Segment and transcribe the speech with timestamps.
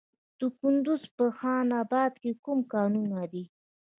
[0.39, 3.43] د کندز په خان اباد کې کوم کانونه دي؟